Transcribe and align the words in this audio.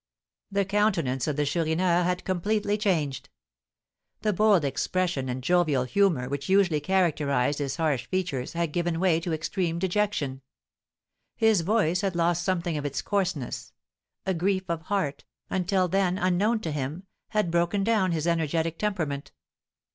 The 0.51 0.65
countenance 0.65 1.27
of 1.27 1.35
the 1.35 1.45
Chourineur 1.45 2.01
had 2.03 2.23
completely 2.23 2.75
changed; 2.75 3.29
the 4.23 4.33
bold 4.33 4.65
expression 4.65 5.29
and 5.29 5.43
jovial 5.43 5.83
humour 5.83 6.27
which 6.27 6.49
usually 6.49 6.79
characterised 6.79 7.59
his 7.59 7.75
harsh 7.75 8.07
features 8.07 8.53
had 8.53 8.71
given 8.71 8.99
way 8.99 9.19
to 9.19 9.31
extreme 9.31 9.77
dejection; 9.77 10.41
his 11.35 11.61
voice 11.61 12.01
had 12.01 12.15
lost 12.15 12.43
something 12.43 12.77
of 12.79 12.85
its 12.85 13.03
coarseness; 13.03 13.73
a 14.25 14.33
grief 14.33 14.63
of 14.71 14.81
heart, 14.81 15.23
until 15.51 15.87
then 15.87 16.17
unknown 16.17 16.61
to 16.61 16.71
him, 16.71 17.03
had 17.27 17.51
broken 17.51 17.83
down 17.83 18.11
his 18.11 18.25
energetic 18.25 18.79
temperament. 18.79 19.31